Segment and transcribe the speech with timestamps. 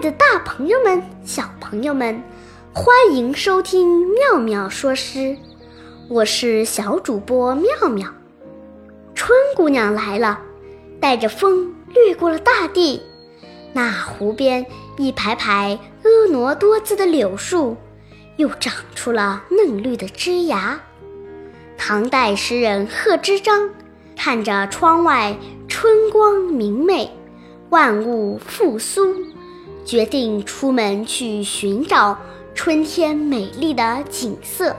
[0.00, 2.22] 的大朋友们、小朋友们，
[2.72, 5.36] 欢迎收听妙妙说诗，
[6.08, 8.08] 我是小主播妙妙。
[9.16, 10.40] 春姑娘来了，
[11.00, 13.02] 带着风掠过了大地。
[13.72, 14.64] 那湖边
[14.98, 17.76] 一排排婀娜多姿的柳树，
[18.36, 20.78] 又长出了嫩绿的枝芽。
[21.76, 23.68] 唐代诗人贺知章
[24.16, 25.36] 看着窗外
[25.66, 27.10] 春光明媚，
[27.70, 29.12] 万物复苏。
[29.88, 32.18] 决定出门去寻找
[32.54, 34.76] 春天美丽的景色。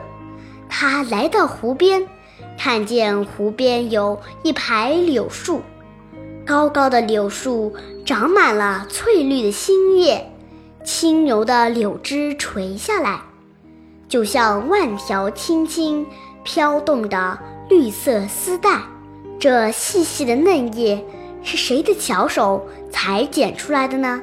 [0.69, 2.07] 他来到湖边，
[2.55, 5.63] 看见湖边有一排柳树，
[6.45, 7.73] 高高的柳树
[8.05, 10.31] 长满了翠绿的新叶，
[10.83, 13.19] 轻柔的柳枝垂下来，
[14.07, 16.05] 就像万条轻轻
[16.43, 18.79] 飘动的绿色丝带。
[19.39, 21.03] 这细细的嫩叶
[21.41, 24.21] 是谁的巧手裁剪出来的呢？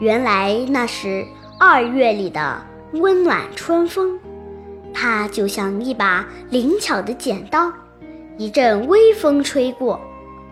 [0.00, 1.26] 原来那是
[1.58, 4.18] 二月里的温暖春风，
[4.94, 7.72] 它就像一把灵巧的剪刀，
[8.36, 10.00] 一阵微风吹过，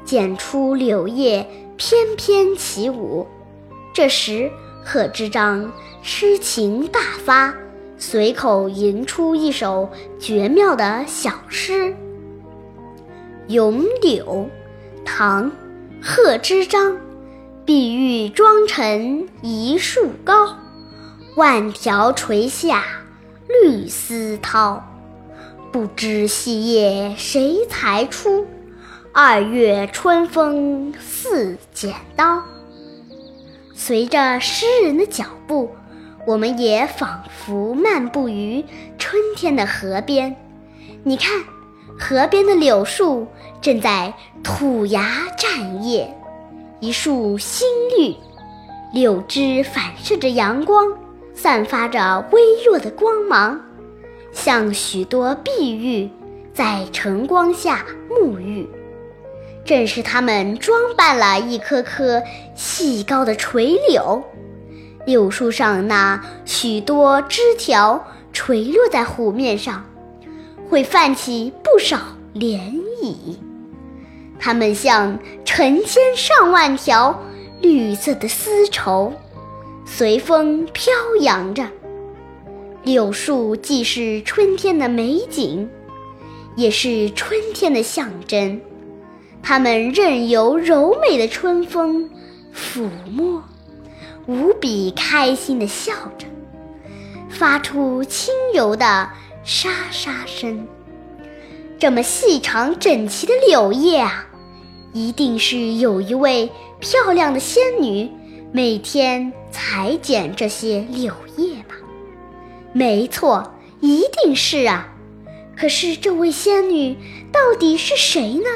[0.04, 3.24] 剪出柳叶翩翩起舞。
[3.94, 4.50] 这时，
[4.84, 5.72] 贺知章
[6.02, 7.54] 诗情大发，
[7.96, 9.88] 随口吟出一首
[10.18, 11.84] 绝妙的小诗：
[13.46, 14.24] 《咏柳》，
[15.04, 15.50] 唐·
[16.02, 16.96] 贺知章。
[17.66, 20.56] 碧玉妆成一树高，
[21.34, 22.84] 万条垂下
[23.48, 24.80] 绿丝绦。
[25.72, 28.46] 不知细叶谁裁出？
[29.12, 32.40] 二月春风似剪刀。
[33.74, 35.74] 随着诗人的脚步，
[36.24, 38.64] 我们也仿佛漫步于
[38.96, 40.36] 春天的河边。
[41.02, 41.42] 你看，
[41.98, 43.26] 河边的柳树
[43.60, 46.16] 正在吐芽绽叶。
[46.78, 48.14] 一树新绿，
[48.92, 50.86] 柳枝反射着阳光，
[51.32, 53.58] 散发着微弱的光芒，
[54.30, 56.10] 像许多碧玉
[56.52, 58.68] 在晨光下沐浴。
[59.64, 62.22] 正是它们装扮了一棵棵
[62.54, 64.22] 细高的垂柳，
[65.06, 69.82] 柳树上那许多枝条垂落在湖面上，
[70.68, 71.96] 会泛起不少
[72.34, 72.60] 涟
[73.02, 73.34] 漪。
[74.38, 77.22] 它们像成千上万条
[77.60, 79.12] 绿色的丝绸，
[79.84, 81.66] 随风飘扬着。
[82.82, 85.68] 柳树既是春天的美景，
[86.54, 88.60] 也是春天的象征。
[89.42, 92.10] 它们任由柔美的春风
[92.54, 93.42] 抚摸，
[94.26, 96.26] 无比开心地笑着，
[97.28, 99.08] 发出轻柔的
[99.42, 100.66] 沙沙声。
[101.78, 104.26] 这么细长整齐的柳叶啊，
[104.94, 106.50] 一定是有一位
[106.80, 108.10] 漂亮的仙女
[108.50, 111.74] 每天裁剪这些柳叶吧？
[112.72, 114.88] 没错，一定是啊。
[115.54, 116.96] 可是这位仙女
[117.30, 118.48] 到底是谁呢？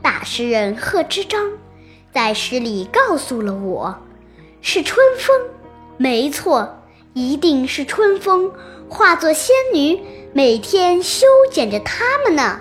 [0.00, 1.50] 大诗人贺知章
[2.12, 3.96] 在诗里告诉了我，
[4.60, 5.36] 是春风。
[5.96, 6.83] 没错，
[7.14, 8.50] 一定是春风
[8.88, 10.00] 化作仙女。
[10.32, 12.58] 每天修剪着它们呢。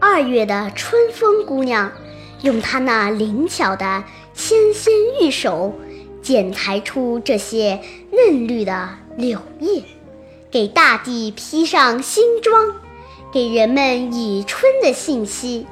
[0.00, 1.92] 二月的春风姑娘，
[2.40, 4.02] 用她那灵巧的
[4.34, 5.72] 纤纤玉手，
[6.20, 7.80] 剪裁出这些
[8.10, 9.84] 嫩绿的柳叶，
[10.50, 12.74] 给大地披上新装，
[13.32, 15.68] 给人们以春的信息。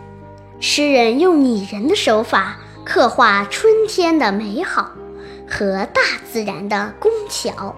[0.61, 4.93] 诗人用拟人的手法刻画春天的美好
[5.51, 6.01] 和大
[6.31, 7.75] 自然的工巧，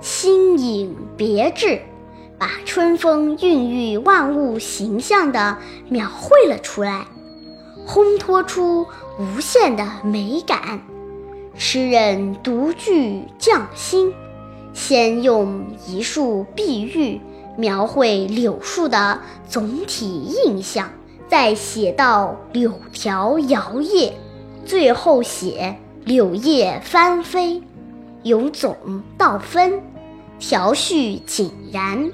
[0.00, 1.80] 新颖别致。
[2.38, 5.58] 把春风孕育万物形象地
[5.88, 7.04] 描绘了出来，
[7.84, 8.86] 烘托出
[9.18, 10.80] 无限的美感。
[11.56, 14.14] 诗人独具匠心，
[14.72, 17.20] 先用一束碧玉
[17.56, 19.18] 描绘柳树的
[19.48, 20.92] 总体印象，
[21.26, 24.12] 再写到柳条摇曳，
[24.64, 25.76] 最后写
[26.08, 27.62] 柳叶翻飞，
[28.22, 29.82] 由总到分，
[30.38, 32.10] 条序井然。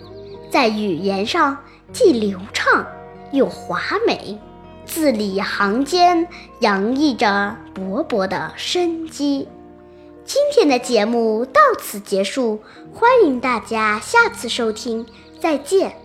[0.51, 1.57] 在语言上
[1.93, 2.85] 既流畅
[3.31, 4.37] 又华美，
[4.85, 6.27] 字里行间
[6.59, 9.47] 洋溢着勃勃的生机。
[10.25, 12.59] 今天的节目到此结束，
[12.93, 15.07] 欢迎大家下次收听，
[15.39, 16.04] 再见。